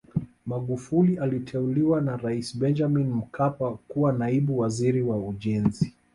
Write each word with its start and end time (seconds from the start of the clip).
Magufuli 0.45 1.17
aliteuliwa 1.17 2.01
na 2.01 2.17
Rais 2.17 2.57
Benjamin 2.57 3.07
Mkapa 3.13 3.71
kuwa 3.87 4.13
naibu 4.13 4.57
waziri 4.59 5.01
wa 5.01 5.17
ujenzi 5.17 5.93